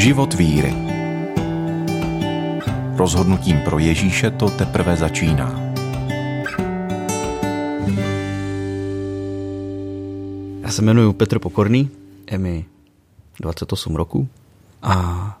[0.00, 0.74] Život víry.
[2.96, 5.60] Rozhodnutím pro Ježíše to teprve začíná.
[10.60, 11.90] Já se jmenuji Petr Pokorný,
[12.30, 12.64] je mi
[13.40, 14.28] 28 roku
[14.82, 15.38] a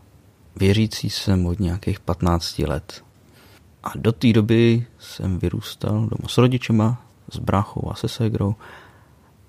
[0.56, 3.04] věřící jsem od nějakých 15 let.
[3.84, 7.02] A do té doby jsem vyrůstal doma s rodičema,
[7.32, 8.54] s bráchou a se ségrou,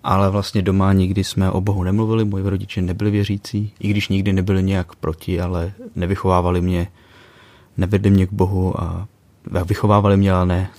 [0.03, 4.33] ale vlastně doma nikdy jsme o Bohu nemluvili, moji rodiče nebyli věřící, i když nikdy
[4.33, 6.87] nebyli nějak proti, ale nevychovávali mě,
[7.77, 9.07] nevedli mě k Bohu a
[9.65, 10.69] vychovávali mě, ale ne,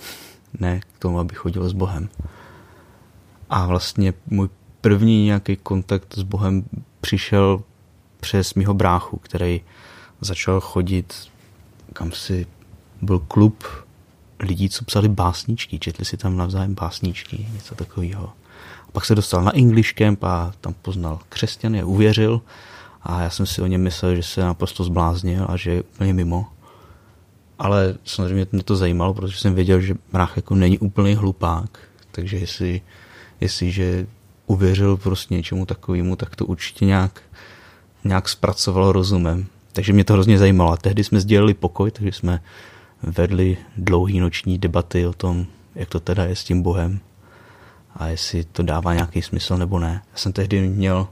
[0.59, 2.09] ne k tomu, aby chodil s Bohem.
[3.49, 4.49] A vlastně můj
[4.81, 6.63] první nějaký kontakt s Bohem
[7.01, 7.61] přišel
[8.19, 9.61] přes mýho bráchu, který
[10.21, 11.33] začal chodit
[11.93, 12.47] kam si
[13.01, 13.63] byl klub
[14.39, 18.33] lidí, co psali básničky, četli si tam navzájem básničky, něco takového.
[18.93, 22.41] Pak se dostal na English Camp a tam poznal křesťany a uvěřil
[23.01, 26.13] a já jsem si o něm myslel, že se naprosto zbláznil a že je úplně
[26.13, 26.47] mimo.
[27.59, 31.79] Ale samozřejmě mě to zajímalo, protože jsem věděl, že brácha jako není úplný hlupák,
[32.11, 32.81] takže jestli,
[33.41, 34.07] jestliže
[34.45, 37.21] uvěřil prostě něčemu takovému, tak to určitě nějak,
[38.03, 39.45] nějak zpracovalo rozumem.
[39.71, 40.71] Takže mě to hrozně zajímalo.
[40.71, 42.41] A tehdy jsme sdělili pokoj, takže jsme
[43.03, 46.99] vedli dlouhý noční debaty o tom, jak to teda je s tím Bohem
[47.95, 50.01] a jestli to dává nějaký smysl nebo ne.
[50.11, 51.07] Já jsem tehdy měl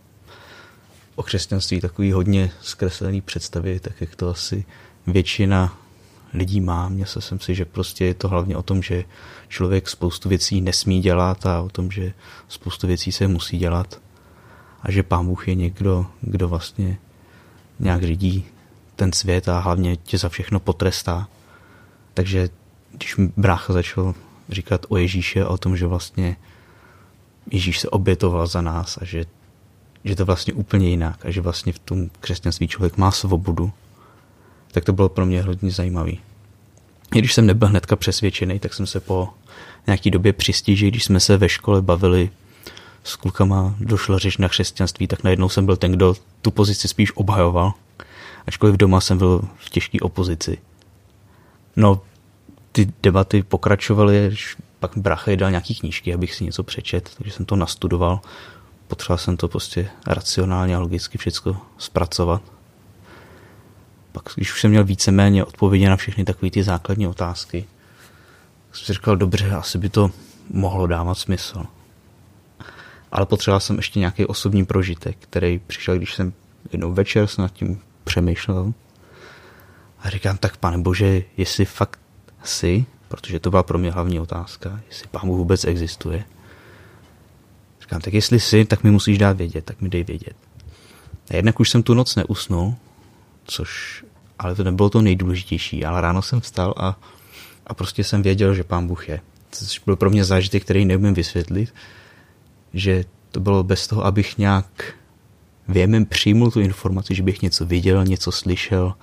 [1.15, 4.65] o křesťanství takový hodně zkreslený představy, tak jak to asi
[5.07, 5.77] většina
[6.33, 6.89] lidí má.
[6.89, 9.03] Myslel jsem si, že prostě je to hlavně o tom, že
[9.47, 12.13] člověk spoustu věcí nesmí dělat a o tom, že
[12.47, 14.01] spoustu věcí se musí dělat
[14.83, 16.97] a že pán Bůh je někdo, kdo vlastně
[17.79, 18.45] nějak řídí
[18.95, 21.27] ten svět a hlavně tě za všechno potrestá.
[22.13, 22.49] Takže
[22.91, 24.15] když mi brácha začal
[24.49, 26.35] říkat o Ježíše, o tom, že vlastně
[27.51, 29.25] Ježíš se obětoval za nás a že,
[30.03, 33.71] že to vlastně úplně jinak a že vlastně v tom křesťanství člověk má svobodu,
[34.71, 36.19] tak to bylo pro mě hodně zajímavý.
[37.15, 39.29] I když jsem nebyl hnedka přesvědčený, tak jsem se po
[39.87, 42.29] nějaký době přistížil, když jsme se ve škole bavili
[43.03, 47.11] s klukama, došla řeč na křesťanství, tak najednou jsem byl ten, kdo tu pozici spíš
[47.15, 47.73] obhajoval,
[48.47, 50.57] ačkoliv doma jsem byl v těžké opozici.
[51.75, 52.01] No,
[52.71, 54.35] ty debaty pokračovaly,
[54.81, 58.19] pak bracha dal nějaký knížky, abych si něco přečet, takže jsem to nastudoval.
[58.87, 62.41] Potřeboval jsem to prostě racionálně a logicky všechno zpracovat.
[64.11, 67.65] Pak, když už jsem měl víceméně odpovědi na všechny takové ty základní otázky,
[68.73, 70.11] jsem si říkal, dobře, asi by to
[70.49, 71.63] mohlo dávat smysl.
[73.11, 76.33] Ale potřeboval jsem ještě nějaký osobní prožitek, který přišel, když jsem
[76.71, 78.73] jednou večer se nad tím přemýšlel.
[79.99, 81.99] A říkám, tak pane bože, jestli fakt
[82.43, 86.23] si, protože to byla pro mě hlavní otázka, jestli pán Bůh vůbec existuje.
[87.81, 90.35] Říkám, tak jestli si, tak mi musíš dát vědět, tak mi dej vědět.
[91.29, 92.75] A jednak už jsem tu noc neusnul,
[93.45, 94.03] což,
[94.39, 96.99] ale to nebylo to nejdůležitější, ale ráno jsem vstal a,
[97.67, 99.21] a prostě jsem věděl, že pán Bůh je.
[99.51, 101.73] Což byl pro mě zážitek, který neumím vysvětlit,
[102.73, 104.93] že to bylo bez toho, abych nějak
[105.67, 108.93] věmem přijmul tu informaci, že bych něco viděl, něco slyšel,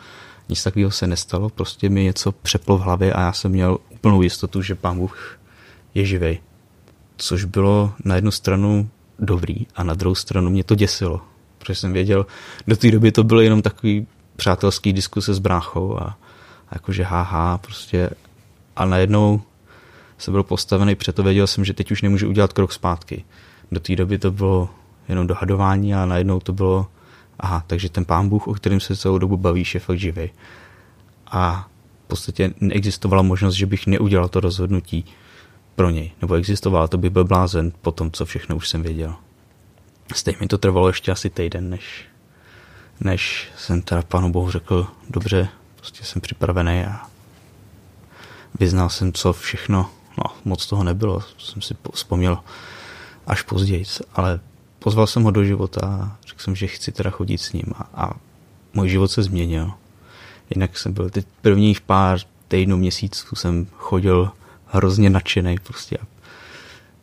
[0.49, 4.23] nic takového se nestalo, prostě mi něco přeplo v hlavě a já jsem měl úplnou
[4.23, 5.39] jistotu, že pán Bůh
[5.95, 6.41] je živej.
[7.17, 8.89] Což bylo na jednu stranu
[9.19, 11.21] dobrý a na druhou stranu mě to děsilo,
[11.59, 12.27] protože jsem věděl,
[12.67, 14.07] do té doby to bylo jenom takový
[14.37, 16.05] přátelský diskuse s bráchou a,
[16.69, 18.11] a jakože haha, prostě
[18.77, 19.43] a najednou
[20.19, 23.25] jsem byl postavený, přeto věděl jsem, že teď už nemůžu udělat krok zpátky.
[23.73, 24.71] Do té doby to bylo
[25.09, 26.87] jenom dohadování a najednou to bylo,
[27.39, 30.31] aha, takže ten pán Bůh, o kterém se celou dobu bavíš, je fakt živý.
[31.31, 31.69] A
[32.09, 35.05] podstatě neexistovala možnost, že bych neudělal to rozhodnutí
[35.75, 36.11] pro něj.
[36.21, 39.15] Nebo existoval, to by byl blázen po tom, co všechno už jsem věděl.
[40.15, 42.05] Stejně mi to trvalo ještě asi týden, než,
[43.01, 47.07] než jsem teda pánu Bohu řekl, dobře, prostě jsem připravený a
[48.61, 52.39] vyznal jsem, co všechno, no moc toho nebylo, jsem si vzpomněl
[53.27, 54.41] až později, ale
[54.79, 57.89] pozval jsem ho do života a řekl jsem, že chci teda chodit s ním a,
[57.95, 58.11] a
[58.75, 59.73] můj život se změnil.
[60.51, 62.19] Jinak jsem byl teď prvních pár
[62.49, 64.31] týdnů, měsíců jsem chodil
[64.67, 65.99] hrozně nadšený prostě.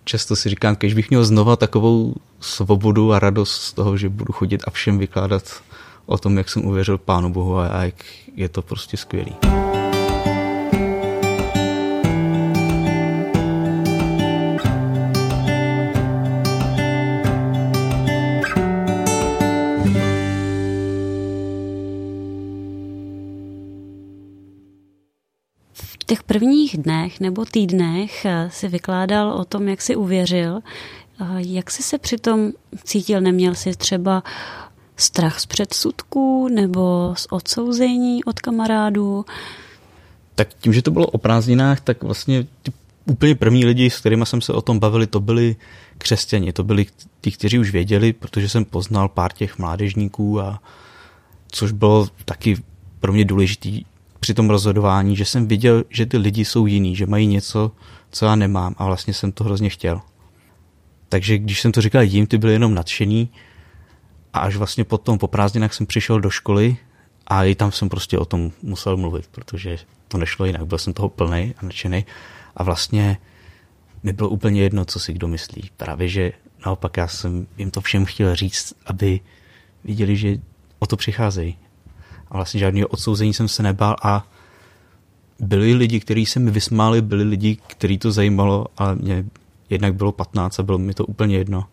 [0.04, 4.34] Často si říkám, když bych měl znova takovou svobodu a radost z toho, že budu
[4.34, 5.44] chodit a všem vykládat
[6.06, 7.96] o tom, jak jsem uvěřil Pánu Bohu a jak
[8.36, 9.36] je to prostě skvělý.
[26.36, 30.60] Prvních dnech nebo týdnech eh, si vykládal o tom, jak si uvěřil.
[31.38, 32.52] Jak jsi se přitom
[32.84, 33.22] cítil?
[33.22, 34.24] Neměl jsi třeba
[34.98, 39.26] strach z předsudků nebo z odsouzení od kamarádů?
[40.36, 42.72] Tak tím, že to bylo o prázdninách, tak vlastně ty
[43.06, 45.56] úplně první lidi, s kterými jsem se o tom bavili, to byli
[45.98, 46.54] křesťani.
[46.54, 46.86] To byli
[47.22, 50.62] ti, kteří už věděli, protože jsem poznal pár těch mládežníků a
[51.52, 52.58] což bylo taky
[53.00, 53.86] pro mě důležitý
[54.26, 57.72] při tom rozhodování, že jsem viděl, že ty lidi jsou jiný, že mají něco,
[58.12, 60.02] co já nemám a vlastně jsem to hrozně chtěl.
[61.10, 63.30] Takže když jsem to říkal jim, ty byli jenom nadšený
[64.34, 66.78] a až vlastně potom po prázdninách jsem přišel do školy
[67.28, 69.78] a i tam jsem prostě o tom musel mluvit, protože
[70.08, 70.66] to nešlo jinak.
[70.66, 72.06] Byl jsem toho plný a nadšený
[72.56, 73.18] a vlastně
[74.04, 75.70] mi bylo úplně jedno, co si kdo myslí.
[75.78, 76.32] Právě, že
[76.66, 79.20] naopak já jsem jim to všem chtěl říct, aby
[79.84, 80.38] viděli, že
[80.80, 81.58] o to přicházejí.
[82.28, 84.28] A vlastně žádného odsouzení jsem se nebál a
[85.40, 89.26] byli lidi, kteří se mi vysmáli, byli lidi, který to zajímalo, ale mě
[89.70, 91.66] jednak bylo 15 a bylo mi to úplně jedno.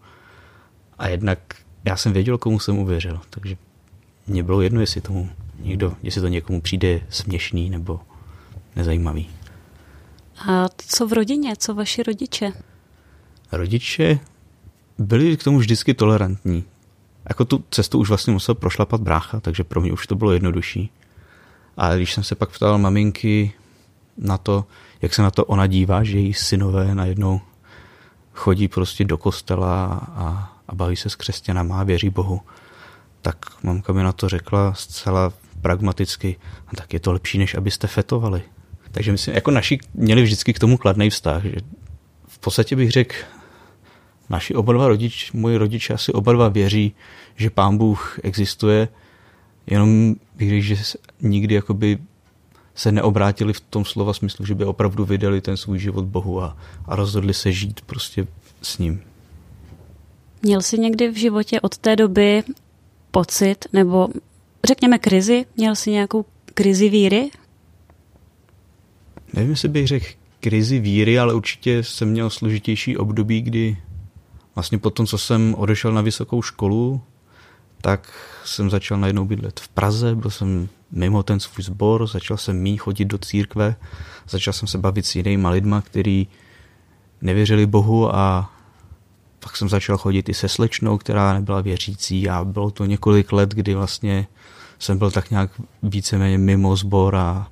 [0.98, 1.38] A jednak
[1.84, 3.56] já jsem věděl, komu jsem uvěřil, takže
[4.26, 8.00] mě bylo jedno, jestli tomu někdo, jestli to někomu přijde směšný nebo
[8.76, 9.30] nezajímavý.
[10.48, 12.52] A co v rodině, co vaši rodiče?
[13.52, 14.18] Rodiče
[14.98, 16.64] byli k tomu vždycky tolerantní.
[17.28, 20.90] Jako tu cestu už vlastně musel prošlapat brácha, takže pro mě už to bylo jednodušší.
[21.76, 23.52] A když jsem se pak ptal maminky
[24.18, 24.64] na to,
[25.02, 27.40] jak se na to ona dívá, že její synové najednou
[28.32, 29.84] chodí prostě do kostela
[30.14, 32.40] a, a baví se s křesťanama a věří Bohu,
[33.22, 36.36] tak mamka mi na to řekla zcela pragmaticky,
[36.66, 38.42] a tak je to lepší, než abyste fetovali.
[38.92, 41.56] Takže myslím, jako naši měli vždycky k tomu kladný vztah, že
[42.28, 43.14] v podstatě bych řekl,
[44.30, 46.94] naši oba dva rodič, moji rodiče asi oba dva věří,
[47.36, 48.88] že pán Bůh existuje,
[49.66, 50.76] jenom bych řekl, že
[51.20, 51.98] nikdy jakoby
[52.74, 56.56] se neobrátili v tom slova smyslu, že by opravdu vydali ten svůj život Bohu a,
[56.86, 58.26] a rozhodli se žít prostě
[58.62, 59.00] s ním.
[60.42, 62.42] Měl jsi někdy v životě od té doby
[63.10, 64.08] pocit, nebo
[64.64, 66.24] řekněme krizi, měl jsi nějakou
[66.54, 67.30] krizi víry?
[69.32, 70.06] Nevím, jestli bych řekl
[70.40, 73.76] krizi víry, ale určitě jsem měl složitější období, kdy
[74.54, 77.02] vlastně po tom, co jsem odešel na vysokou školu,
[77.80, 78.12] tak
[78.44, 82.76] jsem začal najednou bydlet v Praze, byl jsem mimo ten svůj sbor, začal jsem mý
[82.76, 83.76] chodit do církve,
[84.28, 86.28] začal jsem se bavit s jinýma lidma, kteří
[87.20, 88.52] nevěřili Bohu a
[89.38, 93.50] pak jsem začal chodit i se slečnou, která nebyla věřící a bylo to několik let,
[93.54, 94.26] kdy vlastně
[94.78, 95.50] jsem byl tak nějak
[95.82, 97.48] víceméně mimo sbor a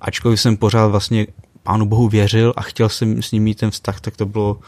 [0.00, 1.26] ačkoliv jsem pořád vlastně
[1.62, 4.60] Pánu Bohu věřil a chtěl jsem s ním mít ten vztah, tak to bylo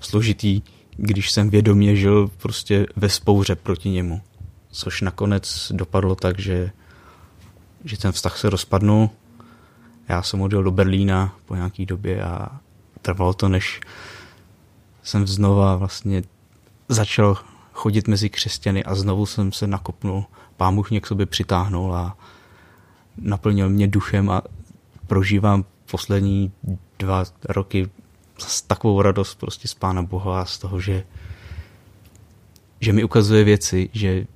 [0.00, 0.62] složitý,
[0.96, 4.20] když jsem vědomě žil prostě ve spouře proti němu.
[4.70, 6.70] Což nakonec dopadlo tak, že,
[7.84, 9.10] že ten vztah se rozpadnul.
[10.08, 12.60] Já jsem odjel do Berlína po nějaký době a
[13.02, 13.80] trvalo to, než
[15.02, 16.22] jsem znova vlastně
[16.88, 17.36] začal
[17.72, 20.24] chodit mezi křesťany a znovu jsem se nakopnul.
[20.56, 22.16] Pán Bůh mě k sobě přitáhnul a
[23.16, 24.42] naplnil mě duchem a
[25.06, 26.52] prožívám poslední
[26.98, 27.90] dva roky
[28.38, 31.04] s takovou radost prostě z Pána Boha a z toho, že,
[32.80, 34.26] že mi ukazuje věci, že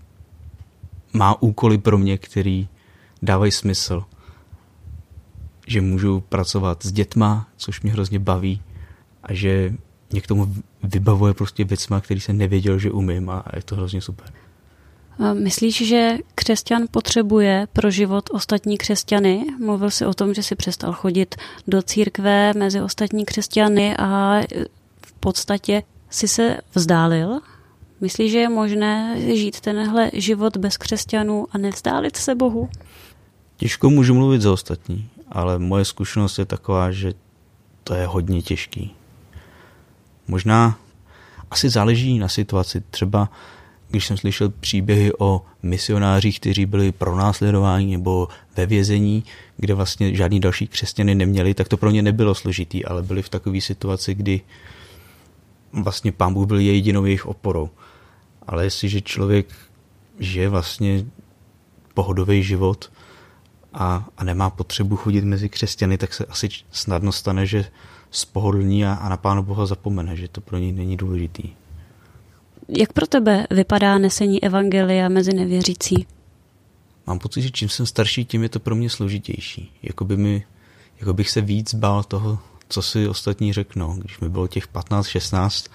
[1.13, 2.69] má úkoly pro mě, který
[3.23, 4.05] dávají smysl.
[5.67, 8.63] Že můžu pracovat s dětma, což mě hrozně baví
[9.23, 9.75] a že
[10.11, 14.01] mě k tomu vybavuje prostě věcma, který jsem nevěděl, že umím a je to hrozně
[14.01, 14.33] super.
[15.35, 19.45] Myslíš, že křesťan potřebuje pro život ostatní křesťany?
[19.61, 21.35] Mluvil jsi o tom, že si přestal chodit
[21.69, 24.41] do církve mezi ostatní křesťany a
[25.07, 27.41] v podstatě si se vzdálil?
[28.01, 32.69] Myslíš, že je možné žít tenhle život bez křesťanů a nevzdálit se Bohu?
[33.57, 37.13] Těžko můžu mluvit za ostatní, ale moje zkušenost je taková, že
[37.85, 38.95] to je hodně těžký.
[40.29, 40.79] Možná
[41.51, 42.83] asi záleží na situaci.
[42.91, 43.29] Třeba
[43.91, 49.25] když jsem slyšel příběhy o misionářích, kteří byli pronásledováni nebo ve vězení,
[49.57, 53.29] kde vlastně žádný další křesťany neměli, tak to pro ně nebylo složitý, ale byli v
[53.29, 54.41] takové situaci, kdy
[55.73, 57.71] vlastně pán Bůh byl jedinou jejich oporou.
[58.47, 59.47] Ale jestliže člověk
[60.19, 61.05] žije vlastně
[61.95, 62.93] pohodový život
[63.73, 67.65] a, a nemá potřebu chodit mezi křesťany, tak se asi snadno stane, že
[68.11, 71.53] spohodlní a, a na Pánu Boha zapomene, že to pro něj není důležitý.
[72.69, 76.07] Jak pro tebe vypadá nesení evangelia mezi nevěřící?
[77.07, 79.73] Mám pocit, že čím jsem starší, tím je to pro mě složitější.
[79.83, 80.47] Jako, by mi,
[81.01, 83.93] jako bych se víc bál toho, co si ostatní řeknou.
[83.93, 85.71] Když mi bylo těch 15-16,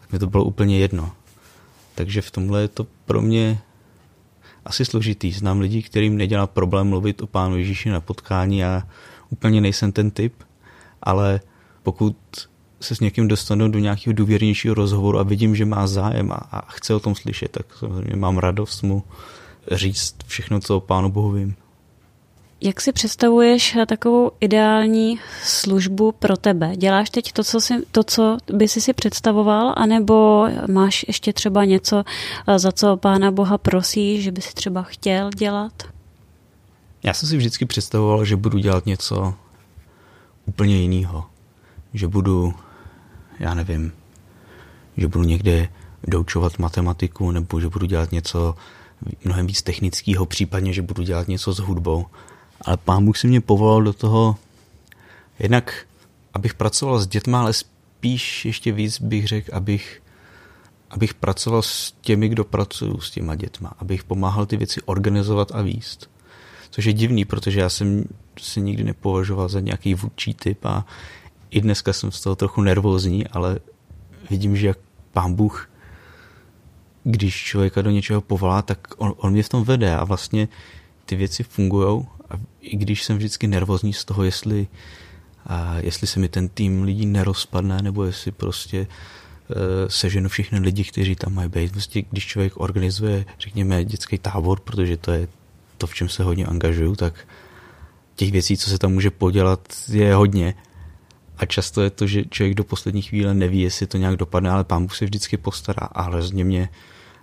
[0.00, 1.12] tak mi to bylo úplně jedno.
[1.94, 3.58] Takže v tomhle je to pro mě
[4.64, 5.32] asi složitý.
[5.32, 8.88] Znám lidi, kterým nedělá problém mluvit o Pánu Ježíši na potkání a
[9.30, 10.34] úplně nejsem ten typ,
[11.02, 11.40] ale
[11.82, 12.16] pokud
[12.84, 16.72] se s někým dostanu do nějakého důvěrnějšího rozhovoru a vidím, že má zájem a, a
[16.72, 19.02] chce o tom slyšet, tak samozřejmě mám radost mu
[19.72, 21.54] říct všechno, co o Pánu Bohu vím.
[22.60, 26.76] Jak si představuješ takovou ideální službu pro tebe?
[26.76, 31.64] Děláš teď to, co, si, to, co by si si představoval, anebo máš ještě třeba
[31.64, 32.04] něco,
[32.56, 35.82] za co Pána Boha prosí, že by si třeba chtěl dělat?
[37.02, 39.34] Já jsem si vždycky představoval, že budu dělat něco
[40.46, 41.24] úplně jiného.
[41.94, 42.54] Že budu,
[43.38, 43.92] já nevím,
[44.96, 45.68] že budu někde
[46.08, 48.54] doučovat matematiku, nebo že budu dělat něco
[49.24, 52.06] mnohem víc technického, případně, že budu dělat něco s hudbou.
[52.60, 54.36] Ale pán Bůh si mě povolal do toho,
[55.38, 55.86] jednak
[56.34, 60.02] abych pracoval s dětma, ale spíš ještě víc bych řekl, abych,
[60.90, 65.62] abych pracoval s těmi, kdo pracují s těma dětma, abych pomáhal ty věci organizovat a
[65.62, 66.10] výst.
[66.70, 68.04] Což je divný, protože já jsem
[68.38, 70.86] se nikdy nepovažoval za nějaký vůdčí typ a
[71.54, 73.58] i dneska jsem z toho trochu nervózní, ale
[74.30, 74.78] vidím, že jak
[75.12, 75.70] pán Bůh,
[77.04, 80.48] když člověka do něčeho povolá, tak on, on mě v tom vede a vlastně
[81.06, 84.66] ty věci fungují a i když jsem vždycky nervózní z toho, jestli,
[85.46, 89.56] a jestli se mi ten tým lidí nerozpadne, nebo jestli prostě uh,
[89.88, 91.72] seženu všechny lidi, kteří tam mají být.
[91.72, 95.28] Prostě když člověk organizuje, řekněme, dětský tábor, protože to je
[95.78, 97.14] to, v čem se hodně angažuju, tak
[98.14, 100.54] těch věcí, co se tam může podělat, je hodně.
[101.36, 104.64] A často je to, že člověk do poslední chvíle neví, jestli to nějak dopadne, ale
[104.64, 105.88] pán Bůh se vždycky postará.
[105.92, 106.68] A hrozně mě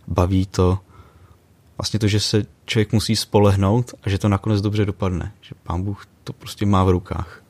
[0.07, 0.79] baví to,
[1.77, 5.31] vlastně to, že se člověk musí spolehnout a že to nakonec dobře dopadne.
[5.41, 7.43] Že pán Bůh to prostě má v rukách.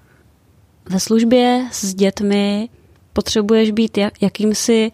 [0.89, 2.69] Ve službě s dětmi
[3.13, 4.91] potřebuješ být jak, jakýmsi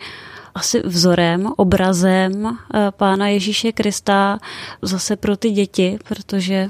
[0.55, 4.39] asi vzorem, obrazem eh, Pána Ježíše Krista
[4.81, 6.69] zase pro ty děti, protože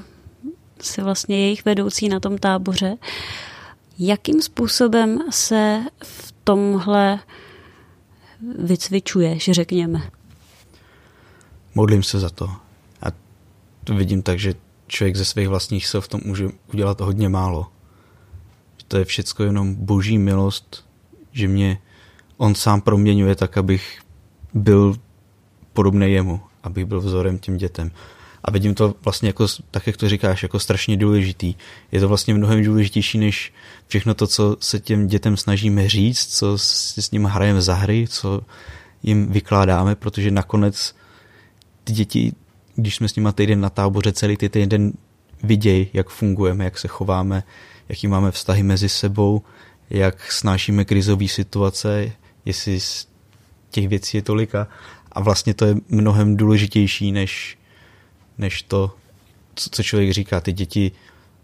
[0.82, 2.96] si vlastně jejich vedoucí na tom táboře.
[4.00, 7.20] Jakým způsobem se v tomhle
[8.60, 10.10] vycvičuješ, řekněme?
[11.75, 12.50] Modlím se za to.
[13.01, 13.08] A
[13.84, 14.54] to vidím tak, že
[14.88, 17.68] člověk ze svých vlastních sil v tom může udělat hodně málo.
[18.88, 20.86] To je všecko jenom boží milost,
[21.32, 21.82] že mě
[22.38, 24.01] on sám proměňuje tak, abych
[24.54, 24.96] byl
[25.74, 27.92] podobný jemu, abych byl vzorem těm dětem.
[28.44, 31.56] A vidím to vlastně jako, tak jak to říkáš, jako strašně důležitý.
[31.91, 33.53] Je to vlastně mnohem důležitější než
[33.88, 38.06] všechno to, co se těm dětem snažíme říct, co si s nimi hrajeme za hry,
[38.10, 38.41] co
[39.03, 40.96] jim vykládáme, protože nakonec
[41.84, 42.34] ty děti,
[42.75, 44.94] když jsme s nimi týden na táboře, celý ty týden
[45.44, 47.44] vidějí, jak fungujeme, jak se chováme,
[47.89, 49.41] jaký máme vztahy mezi sebou,
[49.89, 52.12] jak snášíme krizové situace,
[52.46, 53.08] jestli z
[53.70, 54.67] těch věcí je tolika.
[55.12, 57.58] A vlastně to je mnohem důležitější, než,
[58.38, 58.91] než to,
[59.56, 60.41] co člověk říká.
[60.41, 60.91] Ty děti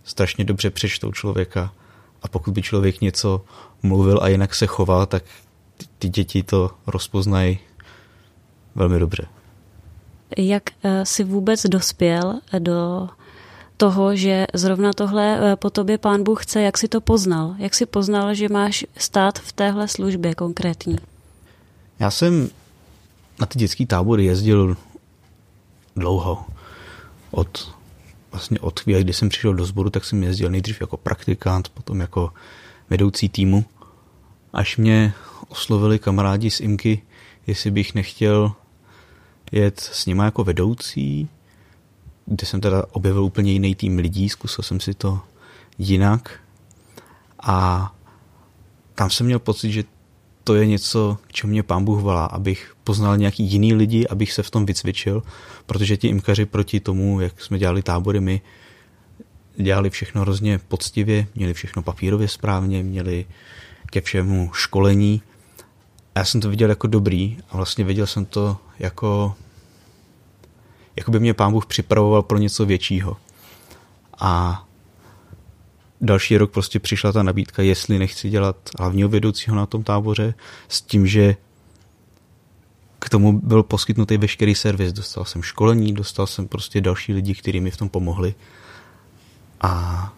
[0.03, 1.73] strašně dobře přečtou člověka
[2.21, 3.45] a pokud by člověk něco
[3.83, 5.23] mluvil a jinak se choval, tak
[5.99, 7.59] ty děti to rozpoznají
[8.75, 9.27] velmi dobře.
[10.37, 13.09] Jak eh, si vůbec dospěl do
[13.77, 17.55] toho, že zrovna tohle eh, po tobě pán Bůh chce, jak si to poznal?
[17.57, 20.97] Jak si poznal, že máš stát v téhle službě konkrétní?
[21.99, 22.49] Já jsem
[23.39, 24.77] na ty dětský tábory jezdil
[25.95, 26.45] dlouho.
[27.35, 27.75] Od,
[28.31, 31.99] vlastně od chvíle, kdy jsem přišel do sboru, tak jsem jezdil nejdřív jako praktikant, potom
[31.99, 32.33] jako
[32.89, 33.65] vedoucí týmu.
[34.53, 35.13] Až mě
[35.47, 37.01] oslovili kamarádi z IMKY,
[37.47, 38.53] jestli bych nechtěl
[39.51, 41.29] jet s nima jako vedoucí,
[42.25, 45.21] kde jsem teda objevil úplně jiný tým lidí, zkusil jsem si to
[45.77, 46.39] jinak
[47.39, 47.95] a
[48.95, 49.83] tam jsem měl pocit, že
[50.43, 54.33] to je něco, k čemu mě pán Bůh volá, abych poznal nějaký jiný lidi, abych
[54.33, 55.23] se v tom vycvičil,
[55.65, 58.41] protože ti imkaři proti tomu, jak jsme dělali tábory my,
[59.57, 63.25] dělali všechno hrozně poctivě, měli všechno papírově správně, měli
[63.85, 65.21] ke všemu školení.
[66.15, 69.35] A já jsem to viděl jako dobrý a vlastně viděl jsem to jako
[70.95, 73.17] jako by mě pán Bůh připravoval pro něco většího.
[74.19, 74.63] A
[76.03, 80.33] další rok prostě přišla ta nabídka, jestli nechci dělat hlavního vedoucího na tom táboře,
[80.67, 81.35] s tím, že
[82.99, 84.93] k tomu byl poskytnutý veškerý servis.
[84.93, 88.33] Dostal jsem školení, dostal jsem prostě další lidi, kteří mi v tom pomohli.
[89.61, 90.13] A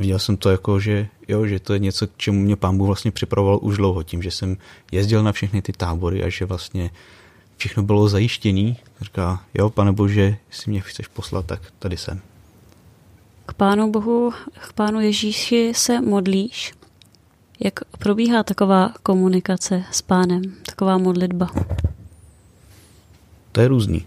[0.00, 2.86] viděl jsem to jako, že, jo, že to je něco, k čemu mě pán Bůh
[2.86, 4.56] vlastně připravoval už dlouho, tím, že jsem
[4.92, 6.90] jezdil na všechny ty tábory a že vlastně
[7.56, 8.74] všechno bylo zajištěné.
[9.00, 12.31] Říká, jo, pane Bože, jestli mě chceš poslat, tak tady jsem.
[13.54, 14.32] Pánu Bohu,
[14.68, 16.72] k Pánu Ježíši se modlíš?
[17.60, 21.50] Jak probíhá taková komunikace s Pánem, taková modlitba?
[23.52, 24.06] To je různý.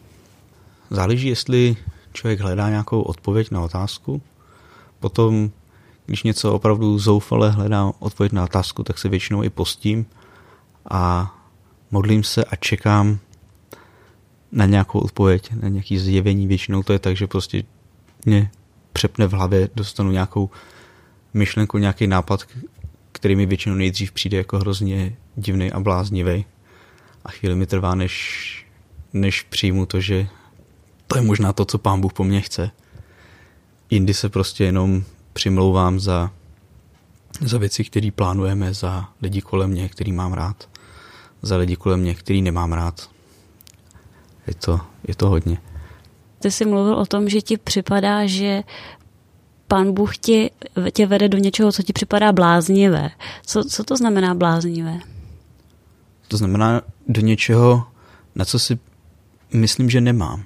[0.90, 1.78] Záleží, jestli
[2.14, 4.22] člověk hledá nějakou odpověď na otázku,
[5.00, 5.52] potom,
[6.06, 10.06] když něco opravdu zoufale hledám odpověď na otázku, tak se většinou i postím
[10.90, 11.34] a
[11.92, 13.20] modlím se a čekám
[14.52, 16.48] na nějakou odpověď, na nějaký zjevení.
[16.48, 17.64] Většinou to je tak, že prostě
[18.26, 18.52] mě
[18.96, 20.50] přepne v hlavě, dostanu nějakou
[21.34, 22.44] myšlenku, nějaký nápad,
[23.12, 26.46] který mi většinou nejdřív přijde jako hrozně divný a bláznivý.
[27.26, 28.16] A chvíli mi trvá, než,
[29.14, 30.28] než přijmu to, že
[31.08, 32.72] to je možná to, co pán Bůh po mně chce.
[33.90, 36.32] Jindy se prostě jenom přimlouvám za,
[37.42, 40.70] za věci, které plánujeme, za lidi kolem mě, který mám rád,
[41.42, 43.10] za lidi kolem mě, který nemám rád.
[44.48, 45.58] Je to, je to hodně.
[46.40, 48.64] Ty jsi mluvil o tom, že ti připadá, že
[49.68, 50.50] pán Bůh tě,
[50.92, 53.10] tě vede do něčeho, co ti připadá bláznivé.
[53.46, 55.00] Co, co to znamená bláznivé?
[56.28, 57.84] To znamená do něčeho,
[58.36, 58.80] na co si
[59.54, 60.44] myslím, že nemám.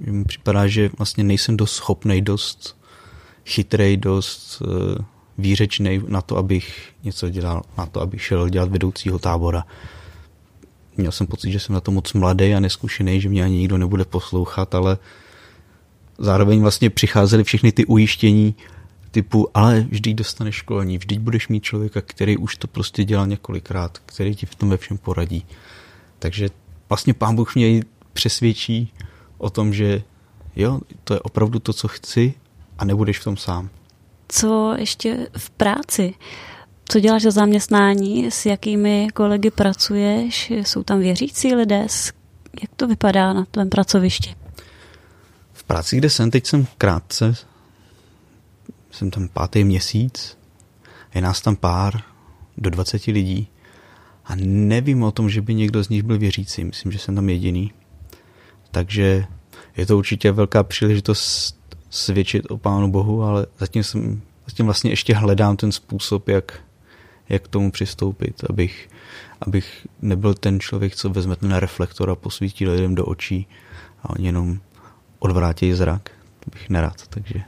[0.00, 2.76] Že mi připadá, že vlastně nejsem dost schopný, dost
[3.46, 5.04] chytrej, dost uh,
[5.38, 9.64] výřečný na to, abych něco dělal, na to, abych šel dělat vedoucího tábora.
[10.96, 13.78] Měl jsem pocit, že jsem na to moc mladý a neskušený, že mě ani nikdo
[13.78, 14.98] nebude poslouchat, ale
[16.20, 18.54] zároveň vlastně přicházely všechny ty ujištění
[19.10, 23.98] typu, ale vždyť dostaneš školení, vždyť budeš mít člověka, který už to prostě dělal několikrát,
[24.06, 25.46] který ti v tom ve všem poradí.
[26.18, 26.48] Takže
[26.88, 28.92] vlastně pán Bůh mě přesvědčí
[29.38, 30.02] o tom, že
[30.56, 32.34] jo, to je opravdu to, co chci
[32.78, 33.70] a nebudeš v tom sám.
[34.28, 36.14] Co ještě v práci?
[36.88, 38.30] Co děláš za zaměstnání?
[38.30, 40.50] S jakými kolegy pracuješ?
[40.50, 41.86] Jsou tam věřící lidé?
[42.62, 44.39] Jak to vypadá na tvém pracovišti?
[45.70, 47.34] Práci, kde jsem, teď jsem krátce,
[48.90, 50.38] jsem tam pátý měsíc,
[51.14, 52.02] je nás tam pár,
[52.58, 53.48] do 20 lidí
[54.24, 56.64] a nevím o tom, že by někdo z nich byl věřící.
[56.64, 57.72] Myslím, že jsem tam jediný.
[58.70, 59.26] Takže
[59.76, 61.56] je to určitě velká příležitost
[61.90, 66.60] svědčit o Pánu Bohu, ale zatím, jsem, zatím vlastně ještě hledám ten způsob, jak,
[67.28, 68.88] jak k tomu přistoupit, abych,
[69.40, 73.46] abych nebyl ten člověk, co vezme ten reflektor a posvítí lidem do očí
[74.02, 74.60] a oni jenom
[75.20, 76.10] odvrátí zrak.
[76.44, 77.40] To bych nerad, takže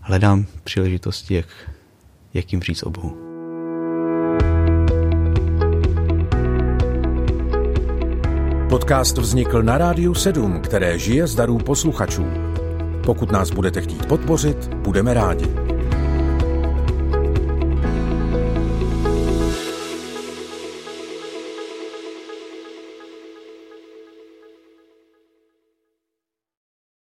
[0.00, 1.46] hledám příležitosti, jak,
[2.34, 3.16] jak jim říct o Bohu.
[8.68, 12.26] Podcast vznikl na Rádiu 7, které žije z darů posluchačů.
[13.04, 15.61] Pokud nás budete chtít podpořit, budeme rádi.